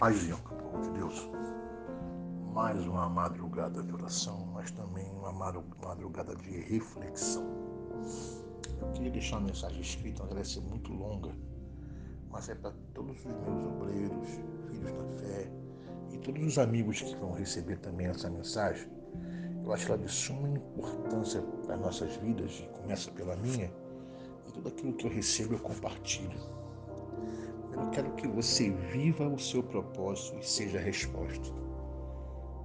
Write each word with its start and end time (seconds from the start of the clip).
Paizinho, 0.00 0.38
povo 0.38 0.80
de 0.80 0.98
Deus, 0.98 1.30
mais 2.54 2.86
uma 2.86 3.06
madrugada 3.06 3.82
de 3.82 3.92
oração, 3.92 4.46
mas 4.54 4.70
também 4.70 5.04
uma 5.10 5.30
madrugada 5.30 6.34
de 6.36 6.58
reflexão. 6.58 7.46
Eu 8.80 8.90
queria 8.92 9.10
deixar 9.10 9.36
uma 9.36 9.48
mensagem 9.48 9.82
escrita, 9.82 10.22
ela 10.22 10.42
ser 10.42 10.62
muito 10.62 10.90
longa, 10.90 11.30
mas 12.30 12.48
é 12.48 12.54
para 12.54 12.72
todos 12.94 13.18
os 13.18 13.26
meus 13.26 13.62
obreiros, 13.74 14.30
filhos 14.70 14.90
da 14.90 15.18
fé 15.18 15.52
e 16.10 16.16
todos 16.16 16.46
os 16.46 16.56
amigos 16.56 17.02
que 17.02 17.14
vão 17.16 17.32
receber 17.32 17.76
também 17.80 18.06
essa 18.06 18.30
mensagem. 18.30 18.88
Eu 19.62 19.70
acho 19.70 19.86
ela 19.86 19.98
de 19.98 20.10
suma 20.10 20.48
importância 20.48 21.42
para 21.66 21.76
nossas 21.76 22.16
vidas 22.16 22.58
e 22.58 22.80
começa 22.80 23.10
pela 23.10 23.36
minha, 23.36 23.70
e 24.48 24.50
tudo 24.50 24.66
aquilo 24.66 24.94
que 24.94 25.06
eu 25.06 25.10
recebo 25.10 25.56
eu 25.56 25.58
compartilho. 25.58 26.40
Eu 27.72 27.90
quero 27.90 28.12
que 28.14 28.26
você 28.26 28.70
viva 28.70 29.28
o 29.28 29.38
seu 29.38 29.62
propósito 29.62 30.38
e 30.38 30.46
seja 30.46 30.78
a 30.78 30.82
resposta. 30.82 31.52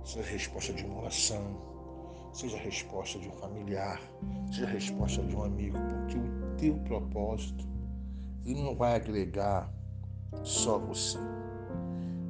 Seja 0.03 0.27
a 0.27 0.31
resposta 0.31 0.73
de 0.73 0.85
uma 0.85 1.01
oração, 1.01 2.29
seja 2.33 2.57
a 2.57 2.59
resposta 2.59 3.19
de 3.19 3.27
um 3.27 3.33
familiar, 3.33 4.01
seja 4.51 4.65
a 4.65 4.69
resposta 4.69 5.23
de 5.23 5.35
um 5.35 5.43
amigo, 5.43 5.77
porque 5.77 6.17
o 6.17 6.55
teu 6.57 6.75
propósito 6.83 7.65
ele 8.45 8.61
não 8.61 8.75
vai 8.75 8.95
agregar 8.95 9.73
só 10.43 10.77
você. 10.77 11.17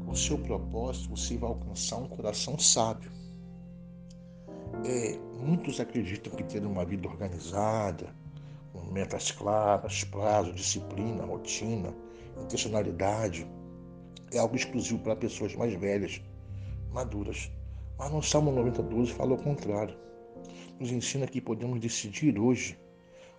Com 0.05 0.11
o 0.11 0.15
seu 0.15 0.37
propósito, 0.37 1.09
você 1.09 1.37
vai 1.37 1.49
alcançar 1.49 1.97
um 1.97 2.07
coração 2.07 2.57
sábio. 2.57 3.11
É, 4.85 5.17
muitos 5.37 5.79
acreditam 5.79 6.33
que 6.33 6.43
ter 6.43 6.65
uma 6.65 6.85
vida 6.85 7.07
organizada, 7.07 8.15
com 8.71 8.81
metas 8.91 9.31
claras, 9.31 10.03
prazo, 10.05 10.53
disciplina, 10.53 11.25
rotina, 11.25 11.93
intencionalidade 12.41 13.47
é 14.31 14.37
algo 14.37 14.55
exclusivo 14.55 14.99
para 14.99 15.15
pessoas 15.15 15.55
mais 15.55 15.73
velhas, 15.73 16.21
maduras. 16.91 17.51
Mas 17.97 18.11
no 18.11 18.21
Salmo 18.21 18.51
92 18.51 19.11
fala 19.11 19.33
o 19.33 19.41
contrário. 19.41 19.95
Nos 20.79 20.91
ensina 20.91 21.27
que 21.27 21.39
podemos 21.39 21.79
decidir 21.79 22.37
hoje 22.37 22.77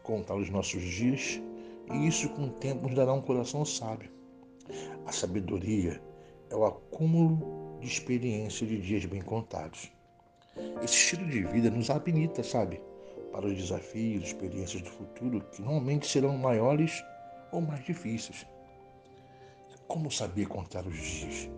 contar 0.03 0.35
os 0.35 0.49
nossos 0.49 0.83
dias 0.83 1.41
e 1.93 2.07
isso 2.07 2.29
com 2.31 2.47
o 2.47 2.51
tempo 2.51 2.87
nos 2.87 2.95
dará 2.95 3.13
um 3.13 3.21
coração 3.21 3.65
sábio. 3.65 4.11
A 5.05 5.13
sabedoria 5.13 6.01
é 6.51 6.57
o 6.57 6.65
acúmulo 6.65 7.79
de 7.81 7.87
experiência 7.87 8.67
de 8.67 8.81
dias 8.81 9.05
bem 9.05 9.21
contados. 9.21 9.91
Esse 10.83 10.95
estilo 10.95 11.27
de 11.29 11.43
vida 11.45 11.71
nos 11.71 11.91
habilita, 11.91 12.43
sabe, 12.43 12.81
para 13.31 13.47
os 13.47 13.55
desafios, 13.55 14.25
experiências 14.25 14.83
do 14.83 14.91
futuro 14.91 15.45
que 15.53 15.61
normalmente 15.61 16.07
serão 16.07 16.37
maiores 16.39 17.05
ou 17.53 17.61
mais 17.61 17.85
difíceis. 17.85 18.47
Como 19.89 20.11
saber 20.11 20.47
contar 20.49 20.85
os 20.85 20.97
dias? 20.97 21.49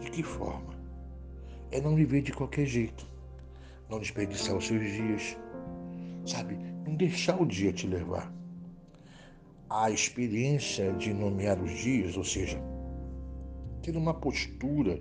De 0.00 0.10
que 0.10 0.22
forma? 0.22 0.74
É 1.70 1.78
não 1.78 1.94
viver 1.94 2.22
de 2.22 2.32
qualquer 2.32 2.64
jeito, 2.64 3.06
não 3.88 4.00
desperdiçar 4.00 4.56
os 4.56 4.66
seus 4.66 4.80
dias, 4.80 5.36
sabe? 6.24 6.56
Não 6.86 6.96
deixar 6.96 7.40
o 7.40 7.44
dia 7.44 7.70
te 7.70 7.86
levar. 7.86 8.32
A 9.68 9.90
experiência 9.90 10.90
de 10.94 11.12
nomear 11.12 11.62
os 11.62 11.70
dias, 11.70 12.16
ou 12.16 12.24
seja, 12.24 12.58
ter 13.82 13.94
uma 13.94 14.14
postura 14.14 15.00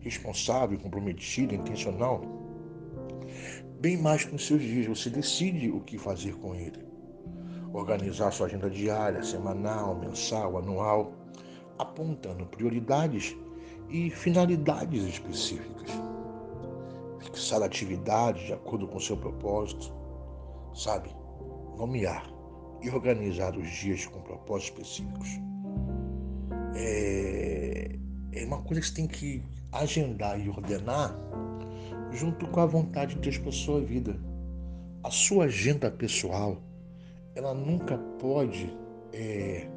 responsável, 0.00 0.78
comprometida, 0.78 1.56
intencional, 1.56 2.22
bem 3.80 3.96
mais 3.96 4.24
com 4.24 4.36
os 4.36 4.46
seus 4.46 4.62
dias. 4.62 4.86
Você 4.86 5.10
decide 5.10 5.70
o 5.70 5.80
que 5.80 5.98
fazer 5.98 6.36
com 6.36 6.54
ele. 6.54 6.86
Organizar 7.74 8.30
sua 8.30 8.46
agenda 8.46 8.70
diária, 8.70 9.24
semanal, 9.24 9.98
mensal, 9.98 10.56
anual 10.56 11.25
apontando 11.78 12.46
prioridades 12.46 13.36
e 13.88 14.10
finalidades 14.10 15.04
específicas. 15.04 15.90
Fixar 17.20 17.62
atividades 17.62 18.46
de 18.46 18.52
acordo 18.52 18.86
com 18.86 18.98
seu 18.98 19.16
propósito, 19.16 19.92
sabe? 20.74 21.10
Nomear 21.76 22.30
e 22.82 22.90
organizar 22.90 23.56
os 23.56 23.68
dias 23.68 24.06
com 24.06 24.20
propósitos 24.20 24.80
específicos. 24.80 25.28
É, 26.74 27.98
é 28.32 28.44
uma 28.44 28.62
coisa 28.62 28.80
que 28.80 28.88
você 28.88 28.94
tem 28.94 29.06
que 29.06 29.42
agendar 29.72 30.38
e 30.38 30.48
ordenar 30.48 31.14
junto 32.12 32.46
com 32.48 32.60
a 32.60 32.66
vontade 32.66 33.14
de 33.14 33.20
Deus 33.20 33.38
para 33.38 33.48
a 33.48 33.52
sua 33.52 33.80
vida. 33.80 34.18
A 35.02 35.10
sua 35.10 35.44
agenda 35.44 35.90
pessoal, 35.90 36.62
ela 37.34 37.54
nunca 37.54 37.96
pode 38.18 38.74
é, 39.12 39.68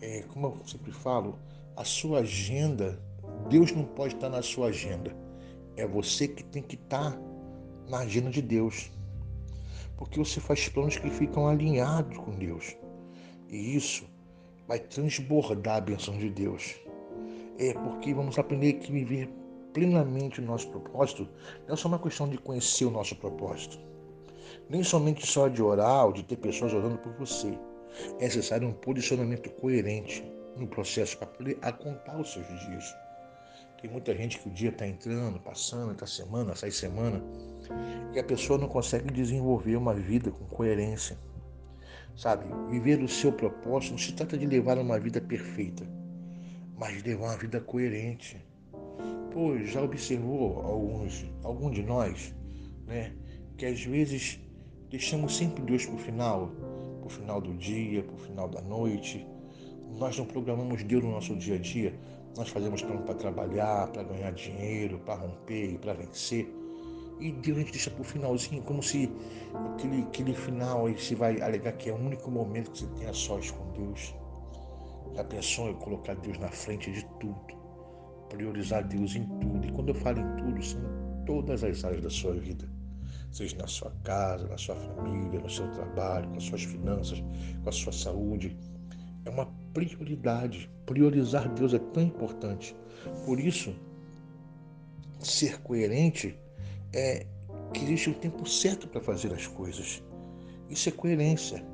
é, 0.00 0.22
como 0.22 0.46
eu 0.46 0.66
sempre 0.66 0.92
falo, 0.92 1.38
a 1.76 1.84
sua 1.84 2.20
agenda, 2.20 3.00
Deus 3.48 3.72
não 3.72 3.84
pode 3.84 4.14
estar 4.14 4.28
na 4.28 4.42
sua 4.42 4.68
agenda. 4.68 5.14
É 5.76 5.86
você 5.86 6.28
que 6.28 6.42
tem 6.44 6.62
que 6.62 6.76
estar 6.76 7.18
na 7.88 7.98
agenda 7.98 8.30
de 8.30 8.42
Deus. 8.42 8.90
Porque 9.96 10.18
você 10.18 10.40
faz 10.40 10.68
planos 10.68 10.96
que 10.96 11.08
ficam 11.08 11.48
alinhados 11.48 12.18
com 12.18 12.32
Deus. 12.32 12.76
E 13.48 13.76
isso 13.76 14.04
vai 14.66 14.78
transbordar 14.78 15.76
a 15.76 15.80
benção 15.80 16.18
de 16.18 16.28
Deus. 16.28 16.74
É 17.58 17.72
porque 17.72 18.12
vamos 18.12 18.38
aprender 18.38 18.74
que 18.74 18.92
viver 18.92 19.30
plenamente 19.72 20.40
o 20.40 20.44
nosso 20.44 20.68
propósito 20.68 21.28
não 21.66 21.74
é 21.74 21.76
só 21.76 21.88
uma 21.88 21.98
questão 21.98 22.28
de 22.28 22.38
conhecer 22.38 22.84
o 22.84 22.90
nosso 22.90 23.16
propósito. 23.16 23.78
Nem 24.68 24.82
somente 24.82 25.26
só 25.26 25.48
de 25.48 25.62
orar 25.62 26.06
ou 26.06 26.12
de 26.12 26.22
ter 26.22 26.36
pessoas 26.36 26.72
orando 26.72 26.98
por 26.98 27.12
você 27.12 27.58
é 28.18 28.24
necessário 28.24 28.68
um 28.68 28.72
posicionamento 28.72 29.50
coerente 29.50 30.24
no 30.56 30.66
processo 30.66 31.18
para 31.18 31.26
poder 31.26 31.56
contar 31.78 32.18
os 32.18 32.32
seus 32.32 32.46
dias. 32.46 32.94
Tem 33.80 33.90
muita 33.90 34.14
gente 34.14 34.38
que 34.38 34.48
o 34.48 34.52
dia 34.52 34.70
está 34.70 34.86
entrando, 34.86 35.38
passando, 35.38 35.92
está 35.92 36.06
semana, 36.06 36.56
sai 36.56 36.70
semana, 36.70 37.22
e 38.14 38.18
a 38.18 38.24
pessoa 38.24 38.58
não 38.58 38.68
consegue 38.68 39.12
desenvolver 39.12 39.76
uma 39.76 39.94
vida 39.94 40.30
com 40.30 40.44
coerência. 40.46 41.18
Sabe, 42.16 42.46
viver 42.70 43.02
o 43.02 43.08
seu 43.08 43.30
propósito 43.30 43.90
não 43.90 43.98
se 43.98 44.12
trata 44.14 44.38
de 44.38 44.46
levar 44.46 44.78
uma 44.78 44.98
vida 44.98 45.20
perfeita, 45.20 45.86
mas 46.78 46.96
de 46.96 47.10
levar 47.10 47.26
uma 47.26 47.36
vida 47.36 47.60
coerente. 47.60 48.42
Pois 49.30 49.70
já 49.70 49.82
observou 49.82 50.62
alguns, 50.62 51.26
algum 51.42 51.70
de 51.70 51.82
nós, 51.82 52.34
né, 52.86 53.12
que 53.58 53.66
às 53.66 53.84
vezes 53.84 54.40
deixamos 54.88 55.36
sempre 55.36 55.62
Deus 55.62 55.84
para 55.84 55.94
o 55.94 55.98
final, 55.98 56.50
para 57.06 57.14
o 57.14 57.18
final 57.20 57.40
do 57.40 57.54
dia, 57.54 58.02
para 58.02 58.14
o 58.14 58.18
final 58.18 58.48
da 58.48 58.60
noite. 58.62 59.24
Nós 59.96 60.18
não 60.18 60.26
programamos 60.26 60.82
Deus 60.82 61.04
no 61.04 61.12
nosso 61.12 61.36
dia 61.36 61.54
a 61.54 61.58
dia. 61.58 61.94
Nós 62.36 62.48
fazemos 62.48 62.82
plano 62.82 63.02
para 63.02 63.14
trabalhar, 63.14 63.88
para 63.92 64.02
ganhar 64.02 64.32
dinheiro, 64.32 64.98
para 64.98 65.14
romper 65.14 65.78
para 65.78 65.94
vencer. 65.94 66.52
E 67.18 67.32
Deus 67.32 67.56
a 67.56 67.60
gente 67.60 67.72
deixa 67.72 67.90
para 67.90 68.02
o 68.02 68.04
finalzinho, 68.04 68.62
como 68.62 68.82
se 68.82 69.10
aquele, 69.72 70.02
aquele 70.02 70.34
final 70.34 70.86
aí 70.86 70.94
você 70.94 71.14
vai 71.14 71.40
alegar 71.40 71.72
que 71.72 71.88
é 71.88 71.92
o 71.92 71.96
único 71.96 72.30
momento 72.30 72.72
que 72.72 72.80
você 72.80 72.86
tem 72.88 73.06
a 73.06 73.14
sós 73.14 73.50
com 73.50 73.72
Deus. 73.72 74.14
Já 75.14 75.24
pensou 75.24 75.70
em 75.70 75.74
colocar 75.74 76.14
Deus 76.16 76.36
na 76.38 76.48
frente 76.48 76.92
de 76.92 77.02
tudo? 77.20 77.56
Priorizar 78.28 78.86
Deus 78.86 79.14
em 79.14 79.24
tudo. 79.38 79.66
E 79.66 79.72
quando 79.72 79.88
eu 79.90 79.94
falo 79.94 80.18
em 80.18 80.36
tudo, 80.36 80.62
são 80.62 80.80
todas 81.24 81.64
as 81.64 81.84
áreas 81.84 82.02
da 82.02 82.10
sua 82.10 82.34
vida 82.34 82.75
seja 83.30 83.56
na 83.56 83.66
sua 83.66 83.90
casa, 84.02 84.46
na 84.48 84.56
sua 84.56 84.74
família, 84.74 85.40
no 85.40 85.50
seu 85.50 85.70
trabalho, 85.72 86.28
com 86.30 86.36
as 86.36 86.44
suas 86.44 86.62
finanças, 86.62 87.22
com 87.62 87.68
a 87.68 87.72
sua 87.72 87.92
saúde. 87.92 88.56
É 89.24 89.30
uma 89.30 89.46
prioridade. 89.72 90.70
Priorizar 90.86 91.52
Deus 91.52 91.74
é 91.74 91.78
tão 91.78 92.02
importante. 92.02 92.74
Por 93.24 93.38
isso, 93.38 93.74
ser 95.20 95.60
coerente 95.60 96.38
é 96.92 97.26
que 97.72 97.84
existe 97.84 98.10
o 98.10 98.14
tempo 98.14 98.48
certo 98.48 98.88
para 98.88 99.00
fazer 99.00 99.32
as 99.32 99.46
coisas. 99.46 100.02
Isso 100.68 100.88
é 100.88 100.92
coerência. 100.92 101.64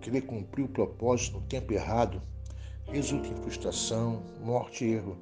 Querer 0.00 0.22
cumprir 0.22 0.64
o 0.64 0.68
propósito 0.68 1.38
no 1.38 1.46
tempo 1.46 1.72
errado 1.72 2.22
resulta 2.84 3.28
em 3.28 3.36
frustração, 3.36 4.22
morte 4.42 4.84
e 4.84 4.92
erro. 4.92 5.16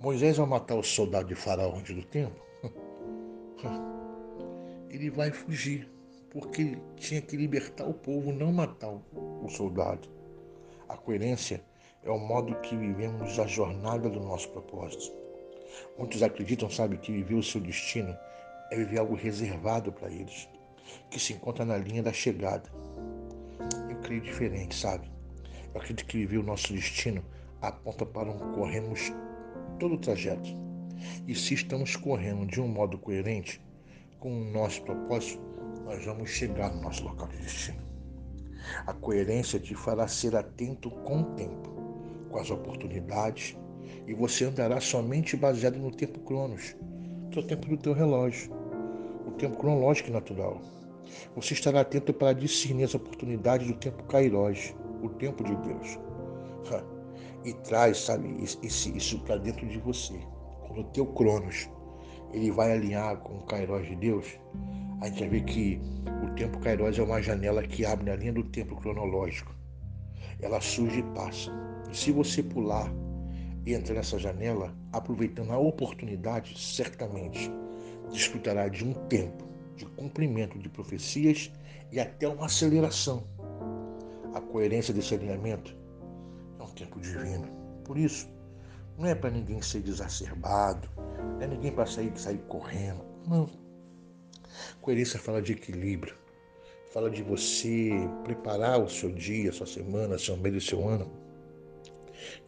Moisés, 0.00 0.38
ao 0.38 0.46
matar 0.46 0.76
o 0.76 0.82
soldado 0.82 1.28
de 1.28 1.34
Faraó 1.34 1.76
antes 1.76 1.94
do 1.94 2.02
tempo, 2.02 2.40
ele 4.90 5.08
vai 5.08 5.30
fugir, 5.30 5.88
porque 6.30 6.62
ele 6.62 6.82
tinha 6.96 7.22
que 7.22 7.36
libertar 7.36 7.86
o 7.86 7.94
povo, 7.94 8.32
não 8.32 8.52
matar 8.52 8.90
o 8.90 9.48
soldado. 9.48 10.08
A 10.88 10.96
coerência 10.96 11.62
é 12.02 12.10
o 12.10 12.18
modo 12.18 12.56
que 12.56 12.76
vivemos 12.76 13.38
a 13.38 13.46
jornada 13.46 14.10
do 14.10 14.20
nosso 14.20 14.48
propósito. 14.50 15.12
Muitos 15.96 16.22
acreditam, 16.22 16.68
sabe, 16.68 16.98
que 16.98 17.12
viver 17.12 17.34
o 17.34 17.42
seu 17.42 17.60
destino 17.60 18.16
é 18.72 18.76
viver 18.76 18.98
algo 18.98 19.14
reservado 19.14 19.92
para 19.92 20.10
eles, 20.10 20.48
que 21.08 21.20
se 21.20 21.34
encontra 21.34 21.64
na 21.64 21.76
linha 21.76 22.02
da 22.02 22.12
chegada. 22.12 22.68
Eu 23.88 23.96
creio 24.00 24.20
diferente, 24.20 24.74
sabe? 24.74 25.08
Eu 25.72 25.80
acredito 25.80 26.06
que 26.06 26.18
viver 26.18 26.38
o 26.38 26.42
nosso 26.42 26.72
destino 26.72 27.24
aponta 27.62 28.04
para 28.04 28.28
um 28.28 28.54
corremos 28.54 29.12
todo 29.78 29.94
o 29.94 30.00
trajeto. 30.00 30.48
E 31.28 31.34
se 31.34 31.54
estamos 31.54 31.94
correndo 31.94 32.44
de 32.44 32.60
um 32.60 32.66
modo 32.66 32.98
coerente, 32.98 33.60
com 34.20 34.30
o 34.30 34.44
nosso 34.52 34.82
propósito, 34.82 35.42
nós 35.84 36.04
vamos 36.04 36.28
chegar 36.30 36.72
no 36.72 36.82
nosso 36.82 37.02
local 37.02 37.26
de 37.28 37.38
destino. 37.38 37.80
A 38.86 38.92
coerência 38.92 39.58
te 39.58 39.74
fará 39.74 40.06
ser 40.06 40.36
atento 40.36 40.90
com 40.90 41.22
o 41.22 41.24
tempo, 41.34 41.70
com 42.30 42.38
as 42.38 42.50
oportunidades 42.50 43.56
E 44.06 44.14
você 44.14 44.44
andará 44.44 44.80
somente 44.80 45.36
baseado 45.36 45.78
no 45.78 45.90
tempo 45.90 46.20
cronos, 46.20 46.76
que 47.30 47.38
é 47.38 47.42
o 47.42 47.46
tempo 47.46 47.66
do 47.68 47.76
teu 47.76 47.92
relógio, 47.92 48.52
o 49.26 49.32
tempo 49.32 49.56
cronológico 49.56 50.10
e 50.10 50.12
natural. 50.12 50.60
Você 51.34 51.54
estará 51.54 51.80
atento 51.80 52.12
para 52.12 52.32
discernir 52.32 52.84
as 52.84 52.94
oportunidades 52.94 53.66
do 53.66 53.74
tempo 53.74 54.04
kairos, 54.04 54.74
o 55.02 55.08
tempo 55.08 55.42
de 55.42 55.56
Deus. 55.56 55.98
E 57.44 57.52
traz, 57.64 57.98
sabe, 57.98 58.28
isso, 58.42 58.96
isso 58.96 59.18
para 59.20 59.38
dentro 59.38 59.66
de 59.66 59.78
você. 59.78 60.14
Quando 60.66 60.82
o 60.82 60.90
teu 60.92 61.06
cronos 61.06 61.68
ele 62.32 62.50
vai 62.50 62.72
alinhar 62.72 63.16
com 63.18 63.38
o 63.38 63.42
kairos 63.42 63.86
de 63.86 63.96
Deus, 63.96 64.26
a 65.00 65.06
gente 65.06 65.20
vai 65.20 65.28
ver 65.28 65.44
que 65.44 65.80
o 66.24 66.34
tempo 66.34 66.58
kairos 66.60 66.98
é 66.98 67.02
uma 67.02 67.20
janela 67.22 67.62
que 67.62 67.84
abre 67.84 68.10
na 68.10 68.16
linha 68.16 68.32
do 68.32 68.44
tempo 68.44 68.76
cronológico. 68.76 69.54
Ela 70.40 70.60
surge 70.60 71.00
e 71.00 71.14
passa. 71.14 71.50
E 71.90 71.96
se 71.96 72.12
você 72.12 72.42
pular 72.42 72.92
e 73.66 73.74
entrar 73.74 73.94
nessa 73.94 74.18
janela, 74.18 74.74
aproveitando 74.92 75.52
a 75.52 75.58
oportunidade, 75.58 76.58
certamente 76.58 77.50
desfrutará 78.10 78.68
de 78.68 78.84
um 78.84 78.92
tempo 79.08 79.48
de 79.76 79.86
cumprimento 79.86 80.58
de 80.58 80.68
profecias 80.68 81.50
e 81.90 81.98
até 81.98 82.28
uma 82.28 82.46
aceleração. 82.46 83.24
A 84.34 84.40
coerência 84.40 84.94
desse 84.94 85.14
alinhamento 85.14 85.76
é 86.58 86.62
um 86.62 86.68
tempo 86.68 87.00
divino. 87.00 87.46
Por 87.84 87.98
isso, 87.98 88.28
não 89.00 89.08
é 89.08 89.14
para 89.14 89.30
ninguém 89.30 89.62
ser 89.62 89.80
desacerbado, 89.80 90.86
não 90.96 91.40
é 91.40 91.46
ninguém 91.46 91.72
para 91.72 91.86
sair, 91.86 92.12
sair 92.16 92.38
correndo. 92.48 93.02
Não. 93.26 93.48
Coerência 94.82 95.18
fala 95.18 95.40
de 95.40 95.52
equilíbrio, 95.52 96.14
fala 96.92 97.10
de 97.10 97.22
você 97.22 97.92
preparar 98.24 98.78
o 98.78 98.90
seu 98.90 99.10
dia, 99.10 99.52
sua 99.52 99.66
semana, 99.66 100.18
seu 100.18 100.36
mês 100.36 100.54
e 100.54 100.60
seu 100.60 100.86
ano 100.86 101.10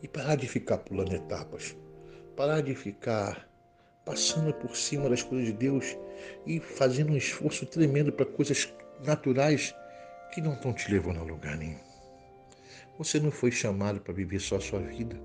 e 0.03 0.09
parar 0.09 0.37
de 0.37 0.47
ficar 0.47 0.77
pulando 0.77 1.15
etapas, 1.15 1.75
parar 2.37 2.61
de 2.61 2.75
ficar 2.75 3.49
passando 4.05 4.53
por 4.53 4.77
cima 4.77 5.09
das 5.09 5.23
coisas 5.23 5.47
de 5.47 5.55
Deus 5.55 5.97
e 6.47 6.61
fazendo 6.61 7.15
um 7.15 7.17
esforço 7.17 7.65
tremendo 7.65 8.13
para 8.13 8.27
coisas 8.27 8.71
naturais 9.03 9.75
que 10.35 10.43
não 10.43 10.53
estão 10.53 10.75
te 10.75 10.91
levando 10.91 11.21
a 11.21 11.23
lugar 11.23 11.57
nenhum. 11.57 11.81
Você 12.99 13.19
não 13.19 13.31
foi 13.31 13.51
chamado 13.51 14.01
para 14.01 14.13
viver 14.13 14.41
só 14.41 14.57
a 14.57 14.61
sua 14.61 14.81
vida. 14.81 15.17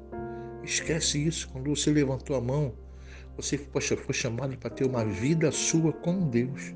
Esquece 0.68 1.25
isso. 1.25 1.48
Quando 1.48 1.74
você 1.74 1.90
levantou 1.90 2.36
a 2.36 2.42
mão, 2.42 2.74
você 3.38 3.58
poxa, 3.58 3.96
foi 3.96 4.14
chamado 4.14 4.58
para 4.58 4.69
ter 4.69 4.86
uma 4.86 5.06
vida 5.06 5.50
sua 5.50 5.94
com 5.94 6.28
Deus. 6.28 6.75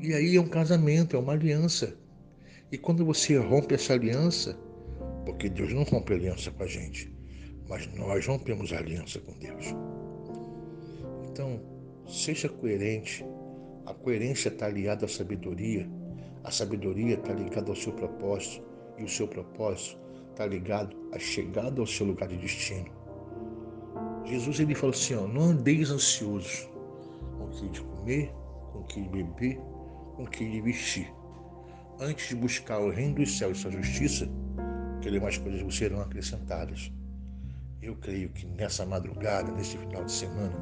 E 0.00 0.12
aí 0.12 0.34
é 0.34 0.40
um 0.40 0.48
casamento, 0.48 1.14
é 1.14 1.18
uma 1.18 1.32
aliança. 1.32 1.96
E 2.72 2.76
quando 2.76 3.04
você 3.04 3.38
rompe 3.38 3.72
essa 3.76 3.92
aliança, 3.92 4.58
porque 5.24 5.48
Deus 5.48 5.72
não 5.72 5.84
rompe 5.84 6.12
aliança 6.12 6.50
com 6.50 6.64
a 6.64 6.66
gente, 6.66 7.14
mas 7.68 7.86
nós 7.94 8.26
rompemos 8.26 8.72
aliança 8.72 9.20
com 9.20 9.32
Deus. 9.38 9.66
Então, 11.30 11.60
seja 12.04 12.48
coerente. 12.48 13.24
A 13.86 13.94
coerência 13.94 14.48
está 14.48 14.68
ligada 14.68 15.04
à 15.04 15.08
sabedoria. 15.08 15.88
A 16.42 16.50
sabedoria 16.50 17.14
está 17.14 17.32
ligada 17.32 17.70
ao 17.70 17.76
seu 17.76 17.92
propósito. 17.92 18.66
E 18.98 19.04
o 19.04 19.08
seu 19.08 19.28
propósito 19.28 20.05
está 20.36 20.44
ligado 20.44 20.94
à 21.12 21.18
chegada 21.18 21.80
ao 21.80 21.86
seu 21.86 22.04
lugar 22.04 22.28
de 22.28 22.36
destino. 22.36 22.90
Jesus 24.26 24.60
ele 24.60 24.74
falou 24.74 24.94
assim: 24.94 25.14
ó, 25.14 25.26
não 25.26 25.44
andeis 25.44 25.90
ansiosos 25.90 26.68
com 27.38 27.44
o 27.44 27.48
que 27.48 27.68
de 27.70 27.80
comer, 27.80 28.32
com 28.70 28.80
o 28.80 28.84
que 28.84 29.00
de 29.00 29.08
beber, 29.08 29.56
com 30.14 30.24
o 30.24 30.26
que 30.28 30.48
de 30.48 30.60
vestir. 30.60 31.10
Antes 31.98 32.28
de 32.28 32.36
buscar 32.36 32.78
o 32.78 32.90
reino 32.90 33.14
dos 33.14 33.38
céus 33.38 33.56
e 33.56 33.60
sua 33.62 33.70
justiça, 33.70 34.28
que 35.00 35.10
demais 35.10 35.38
coisas 35.38 35.62
vos 35.62 35.74
serão 35.74 36.02
acrescentadas. 36.02 36.92
Eu 37.80 37.96
creio 37.96 38.28
que 38.28 38.46
nessa 38.46 38.84
madrugada, 38.84 39.50
nesse 39.52 39.78
final 39.78 40.04
de 40.04 40.12
semana, 40.12 40.54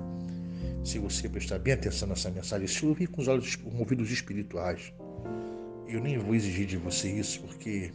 se 0.85 1.01
você 1.01 1.29
prestar 1.29 1.59
bem 1.59 1.75
atenção 1.75 2.07
nessa 2.07 2.31
mensagem, 2.31 2.69
se 2.69 2.87
ouvir 2.87 3.09
com 3.09 3.23
os 3.23 3.27
olhos, 3.27 3.57
com 3.57 3.77
ouvidos 3.79 4.11
espirituais, 4.11 4.93
eu 5.89 6.01
nem 6.01 6.19
vou 6.19 6.35
exigir 6.35 6.67
de 6.67 6.77
você 6.77 7.11
isso, 7.11 7.41
porque 7.41 7.91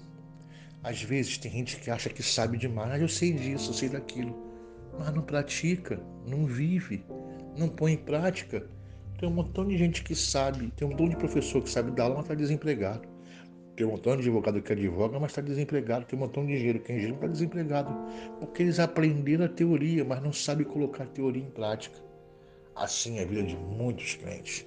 às 0.83 1.01
vezes 1.01 1.37
tem 1.37 1.51
gente 1.51 1.77
que 1.77 1.91
acha 1.91 2.09
que 2.09 2.23
sabe 2.23 2.57
demais, 2.57 3.01
eu 3.01 3.07
sei 3.07 3.33
disso, 3.33 3.71
eu 3.71 3.73
sei 3.73 3.89
daquilo, 3.89 4.35
mas 4.97 5.13
não 5.13 5.21
pratica, 5.21 6.01
não 6.25 6.45
vive, 6.45 7.03
não 7.57 7.67
põe 7.67 7.93
em 7.93 7.97
prática. 7.97 8.65
Tem 9.19 9.27
um 9.27 9.33
montão 9.33 9.67
de 9.67 9.77
gente 9.77 10.03
que 10.03 10.15
sabe, 10.15 10.71
tem 10.77 10.87
um 10.87 10.91
montão 10.91 11.09
de 11.09 11.17
professor 11.17 11.61
que 11.61 11.69
sabe 11.69 11.91
dar 11.91 12.03
aula, 12.03 12.15
mas 12.15 12.25
está 12.25 12.35
desempregado. 12.35 13.07
Tem 13.75 13.85
um 13.85 13.91
montão 13.91 14.13
de 14.15 14.21
advogado 14.21 14.61
que 14.61 14.73
advoga, 14.73 15.19
mas 15.19 15.31
está 15.31 15.41
desempregado. 15.41 16.05
Tem 16.05 16.17
um 16.17 16.21
montão 16.21 16.45
de 16.45 16.53
engenheiro 16.53 16.79
que 16.79 16.91
é 16.91 16.95
engenheiro, 16.95 17.15
está 17.15 17.27
desempregado. 17.27 17.93
Porque 18.39 18.63
eles 18.63 18.79
aprenderam 18.79 19.45
a 19.45 19.49
teoria, 19.49 20.03
mas 20.03 20.21
não 20.21 20.33
sabem 20.33 20.65
colocar 20.65 21.03
a 21.03 21.07
teoria 21.07 21.43
em 21.43 21.49
prática. 21.49 21.97
Assim 22.75 23.19
é 23.19 23.23
a 23.23 23.25
vida 23.25 23.43
de 23.43 23.55
muitos 23.55 24.15
crentes. 24.15 24.65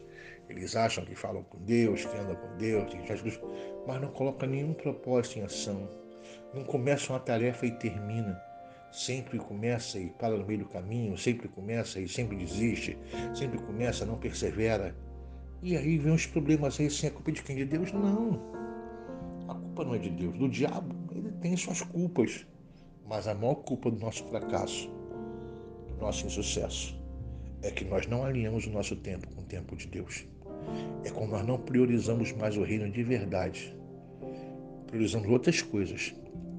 Eles 0.49 0.77
acham 0.77 1.05
que 1.05 1.15
falam 1.15 1.43
com 1.45 1.59
Deus, 1.59 2.05
que 2.05 2.17
andam 2.17 2.37
com 2.37 2.57
Deus, 2.57 2.93
que 2.93 3.07
Jesus, 3.07 3.41
mas 3.87 4.01
não 4.01 4.09
colocam 4.09 4.49
nenhum 4.49 4.75
propósito 4.75 5.39
em 5.39 5.43
ação. 5.43 6.02
Não 6.55 6.65
começam 6.65 7.15
a 7.17 7.19
tarefa 7.19 7.67
e 7.67 7.71
termina. 7.71 8.41
Sempre 8.91 9.39
começa 9.39 9.99
e 9.99 10.11
para 10.11 10.37
no 10.37 10.47
meio 10.47 10.61
do 10.61 10.69
caminho, 10.69 11.17
sempre 11.17 11.49
começa 11.49 11.99
e 11.99 12.07
sempre 12.07 12.37
desiste, 12.37 12.99
sempre 13.35 13.59
começa, 13.59 14.05
não 14.05 14.19
persevera. 14.19 14.95
E 15.63 15.77
aí 15.77 15.97
vem 15.97 16.13
os 16.13 16.27
problemas 16.27 16.79
aí, 16.79 16.91
sem 16.91 17.09
a 17.09 17.13
culpa 17.13 17.33
de 17.33 17.43
quem? 17.43 17.57
De 17.57 17.65
Deus? 17.65 17.93
Não. 17.93 18.39
A 19.49 19.55
culpa 19.55 19.85
não 19.85 19.95
é 19.95 19.99
de 19.99 20.11
Deus, 20.11 20.37
do 20.37 20.49
diabo. 20.49 20.95
Ele 21.15 21.31
tem 21.41 21.57
suas 21.57 21.81
culpas. 21.81 22.47
Mas 23.09 23.27
a 23.29 23.35
maior 23.35 23.55
culpa 23.57 23.91
do 23.91 23.99
nosso 23.99 24.25
fracasso, 24.25 24.91
do 25.89 25.97
nosso 26.01 26.27
insucesso, 26.27 27.01
é 27.63 27.71
que 27.71 27.85
nós 27.85 28.07
não 28.07 28.25
alinhamos 28.25 28.67
o 28.67 28.71
nosso 28.71 28.97
tempo 28.97 29.29
com 29.35 29.41
o 29.41 29.45
tempo 29.45 29.77
de 29.77 29.87
Deus. 29.87 30.27
É 31.05 31.11
quando 31.11 31.31
nós 31.31 31.47
não 31.47 31.59
priorizamos 31.59 32.33
mais 32.33 32.57
o 32.57 32.63
reino 32.63 32.91
de 32.91 33.03
verdade. 33.03 33.77
Priorizamos 34.93 35.31
outras 35.31 35.63
coisas, 35.63 36.15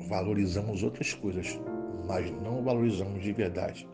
valorizamos 0.10 0.82
outras 0.82 1.14
coisas, 1.14 1.62
mas 2.08 2.32
não 2.42 2.64
valorizamos 2.64 3.22
de 3.22 3.32
verdade 3.32 3.88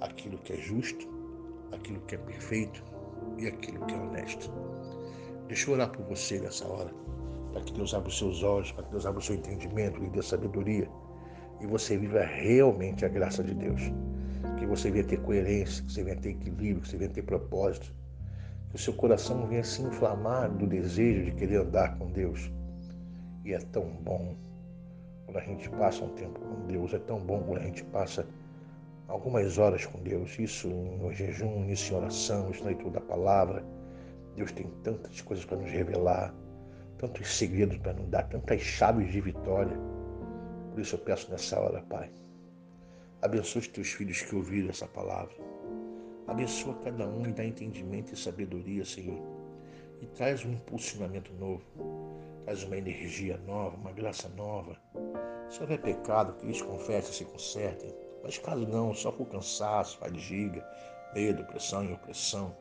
aquilo 0.00 0.38
que 0.38 0.54
é 0.54 0.56
justo, 0.56 1.06
aquilo 1.72 2.00
que 2.06 2.14
é 2.14 2.18
perfeito 2.18 2.82
e 3.36 3.46
aquilo 3.46 3.84
que 3.84 3.94
é 3.94 3.98
honesto. 3.98 4.50
Deixa 5.46 5.68
eu 5.68 5.74
orar 5.74 5.90
por 5.90 6.06
você 6.06 6.40
nessa 6.40 6.66
hora, 6.66 6.90
para 7.52 7.60
que 7.60 7.74
Deus 7.74 7.92
abra 7.92 8.08
os 8.08 8.16
seus 8.16 8.42
olhos, 8.42 8.72
para 8.72 8.84
que 8.84 8.92
Deus 8.92 9.04
abra 9.04 9.18
o 9.18 9.22
seu 9.22 9.36
entendimento 9.36 10.02
e 10.02 10.08
dê 10.08 10.22
sabedoria 10.22 10.88
e 11.60 11.66
você 11.66 11.98
viva 11.98 12.22
realmente 12.22 13.04
a 13.04 13.08
graça 13.08 13.44
de 13.44 13.52
Deus 13.52 13.92
que 14.58 14.64
você 14.64 14.90
venha 14.90 15.04
ter 15.04 15.20
coerência, 15.20 15.84
que 15.84 15.92
você 15.92 16.02
venha 16.02 16.16
ter 16.16 16.30
equilíbrio, 16.30 16.80
que 16.80 16.88
você 16.88 16.96
venha 16.96 17.10
ter 17.10 17.22
propósito, 17.22 17.94
que 18.70 18.76
o 18.76 18.78
seu 18.78 18.94
coração 18.94 19.46
venha 19.46 19.62
se 19.62 19.82
inflamar 19.82 20.50
do 20.50 20.66
desejo 20.66 21.26
de 21.26 21.32
querer 21.32 21.56
andar 21.56 21.98
com 21.98 22.10
Deus. 22.10 22.50
E 23.46 23.54
é 23.54 23.58
tão 23.58 23.84
bom 23.88 24.34
quando 25.24 25.36
a 25.36 25.40
gente 25.40 25.70
passa 25.70 26.04
um 26.04 26.08
tempo 26.14 26.40
com 26.40 26.66
Deus, 26.66 26.92
é 26.92 26.98
tão 26.98 27.20
bom 27.20 27.40
quando 27.44 27.60
a 27.60 27.62
gente 27.62 27.84
passa 27.84 28.26
algumas 29.06 29.56
horas 29.56 29.86
com 29.86 30.02
Deus, 30.02 30.36
isso 30.36 30.66
no 30.68 31.12
jejum, 31.12 31.70
isso 31.70 31.92
em 31.92 31.96
oração, 31.96 32.50
isso 32.50 32.64
na 32.64 32.70
leitura 32.70 32.94
da 32.94 33.00
palavra. 33.00 33.64
Deus 34.34 34.50
tem 34.50 34.66
tantas 34.82 35.20
coisas 35.20 35.44
para 35.44 35.58
nos 35.58 35.70
revelar, 35.70 36.34
tantos 36.98 37.38
segredos 37.38 37.78
para 37.78 37.92
nos 37.92 38.08
dar, 38.08 38.24
tantas 38.24 38.60
chaves 38.60 39.12
de 39.12 39.20
vitória. 39.20 39.78
Por 40.72 40.80
isso 40.80 40.96
eu 40.96 40.98
peço 40.98 41.30
nessa 41.30 41.60
hora, 41.60 41.80
Pai, 41.82 42.10
Abençoa 43.22 43.60
os 43.60 43.68
teus 43.68 43.92
filhos 43.92 44.22
que 44.22 44.34
ouviram 44.34 44.70
essa 44.70 44.88
palavra. 44.88 45.36
Abençoa 46.26 46.74
cada 46.82 47.06
um 47.06 47.24
e 47.24 47.32
dá 47.32 47.44
entendimento 47.44 48.12
e 48.12 48.16
sabedoria, 48.16 48.84
Senhor. 48.84 49.22
E 50.02 50.06
traz 50.06 50.44
um 50.44 50.50
impulsionamento 50.50 51.32
novo. 51.34 51.62
Traz 52.46 52.62
uma 52.62 52.76
energia 52.76 53.36
nova, 53.38 53.76
uma 53.76 53.90
graça 53.90 54.28
nova. 54.28 54.76
Se 55.50 55.60
houver 55.60 55.82
pecado, 55.82 56.32
que 56.34 56.46
eles 56.46 56.62
confessem, 56.62 57.12
se 57.12 57.24
consertem. 57.24 57.92
Mas 58.22 58.38
caso 58.38 58.64
não, 58.68 58.94
só 58.94 59.10
por 59.10 59.26
cansaço, 59.26 59.98
fadiga, 59.98 60.64
medo, 61.12 61.44
pressão 61.44 61.84
e 61.84 61.92
opressão, 61.92 62.56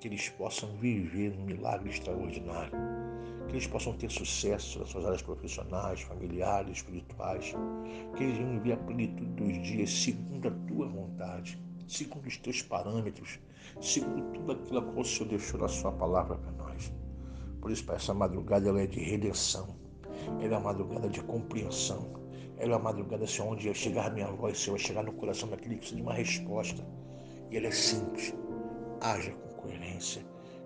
que 0.00 0.08
eles 0.08 0.30
possam 0.30 0.70
viver 0.78 1.36
um 1.38 1.44
milagre 1.44 1.90
extraordinário 1.90 2.72
que 3.46 3.52
eles 3.52 3.66
possam 3.66 3.92
ter 3.92 4.10
sucesso 4.10 4.78
nas 4.78 4.88
suas 4.88 5.04
áreas 5.04 5.22
profissionais, 5.22 6.00
familiares, 6.00 6.78
espirituais, 6.78 7.54
que 8.16 8.24
eles 8.24 8.38
venham 8.38 8.52
viver 8.54 8.72
a 8.72 8.76
plenitude 8.78 9.30
dos 9.30 9.62
dias 9.62 9.90
segundo 9.90 10.48
a 10.48 10.50
tua 10.66 10.88
vontade, 10.88 11.56
segundo 11.86 12.26
os 12.26 12.36
teus 12.38 12.62
parâmetros, 12.62 13.38
segundo 13.80 14.32
tudo 14.32 14.52
aquilo 14.52 14.82
qual 14.82 15.00
o 15.00 15.04
Senhor 15.04 15.28
deixou 15.28 15.60
na 15.60 15.68
sua 15.68 15.92
palavra 15.92 16.36
para 16.38 16.50
nós. 16.52 16.92
Por 17.60 17.70
isso, 17.70 17.90
essa 17.92 18.14
madrugada, 18.14 18.68
ela 18.68 18.80
é 18.80 18.86
de 18.86 19.00
redenção, 19.00 19.76
ela 20.40 20.54
é 20.54 20.58
uma 20.58 20.72
madrugada 20.72 21.08
de 21.08 21.22
compreensão, 21.22 22.12
ela 22.58 22.72
é 22.72 22.76
uma 22.76 22.84
madrugada 22.84 23.26
Senhor, 23.26 23.52
onde 23.52 23.72
chegar 23.74 24.06
a 24.06 24.10
minha 24.10 24.28
voz, 24.28 24.58
Senhor, 24.58 24.78
chegar 24.78 25.02
no 25.02 25.12
coração 25.12 25.48
daquele 25.48 25.74
que 25.74 25.80
precisa 25.80 25.96
de 25.96 26.02
uma 26.02 26.14
resposta. 26.14 26.86
E 27.50 27.56
ela 27.56 27.66
é 27.66 27.70
simples. 27.70 28.34
Haja 29.00 29.30
com 29.32 29.48
coerência, 29.62 30.22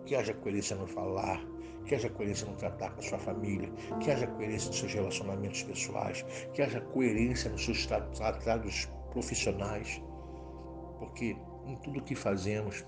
que 0.07 0.15
haja 0.15 0.33
coerência 0.33 0.77
no 0.77 0.87
falar, 0.87 1.45
que 1.85 1.95
haja 1.95 2.09
coerência 2.09 2.47
no 2.47 2.57
tratar 2.57 2.91
com 2.93 3.01
a 3.01 3.03
sua 3.03 3.19
família, 3.19 3.71
que 4.01 4.11
haja 4.11 4.27
coerência 4.27 4.69
nos 4.69 4.79
seus 4.79 4.93
relacionamentos 4.95 5.63
pessoais, 5.63 6.25
que 6.55 6.63
haja 6.63 6.81
coerência 6.81 7.51
nos 7.51 7.65
seus 7.65 7.87
tratados 7.87 8.89
profissionais, 9.11 10.01
porque 10.99 11.37
em 11.67 11.77
tudo 11.83 12.03
que 12.03 12.15
fazemos, 12.15 12.85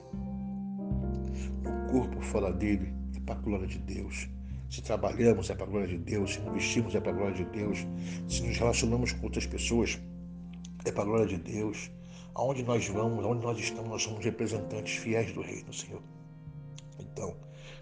no 1.64 1.90
corpo 1.90 2.21
fora 2.21 2.52
dele, 2.52 2.94
para 3.25 3.35
a 3.35 3.38
glória 3.38 3.67
de 3.67 3.79
Deus. 3.79 4.29
Se 4.69 4.83
trabalhamos 4.83 5.50
é 5.50 5.55
para 5.55 5.64
a 5.64 5.69
glória 5.69 5.88
de 5.88 5.99
Deus, 5.99 6.35
se 6.35 6.41
investimos 6.41 6.95
é 6.95 7.00
para 7.00 7.12
a 7.12 7.14
glória 7.14 7.35
de 7.35 7.45
Deus, 7.45 7.87
se 8.29 8.43
nos 8.43 8.57
relacionamos 8.57 9.12
com 9.12 9.25
outras 9.25 9.47
pessoas 9.47 10.00
é 10.85 10.91
para 10.91 11.02
a 11.02 11.07
glória 11.07 11.26
de 11.26 11.37
Deus. 11.37 11.91
Aonde 12.35 12.62
nós 12.62 12.88
vamos, 12.88 13.25
aonde 13.25 13.45
nós 13.45 13.59
estamos, 13.59 13.91
nós 13.91 14.02
somos 14.02 14.25
representantes 14.25 14.97
fiéis 14.97 15.33
do 15.33 15.43
Reino, 15.43 15.73
Senhor. 15.73 16.02
Então, 16.99 17.37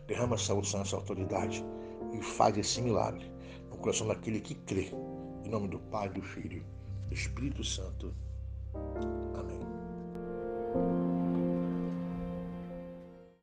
derrama 0.08 0.34
essa 0.34 0.52
unção, 0.54 0.82
essa 0.82 0.96
autoridade 0.96 1.64
e 2.12 2.20
faz 2.20 2.58
esse 2.58 2.82
milagre 2.82 3.30
no 3.70 3.76
coração 3.76 4.08
daquele 4.08 4.40
que 4.40 4.54
crê. 4.54 4.90
Em 5.44 5.48
nome 5.48 5.68
do 5.68 5.78
Pai, 5.78 6.08
do 6.08 6.20
Filho, 6.20 6.64
do 7.08 7.14
Espírito 7.14 7.62
Santo. 7.62 8.12